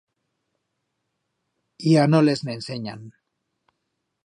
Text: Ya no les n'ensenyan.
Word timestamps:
Ya 1.91 2.07
no 2.15 2.23
les 2.25 2.43
n'ensenyan. 2.47 3.07